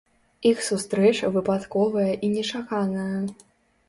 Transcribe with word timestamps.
Іх 0.51 0.61
сустрэча 0.67 1.29
выпадковая 1.35 2.05
і 2.29 2.31
нечаканая. 2.39 3.19